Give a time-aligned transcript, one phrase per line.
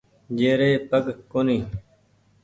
[0.37, 1.65] جيري پگ ڪونيٚ۔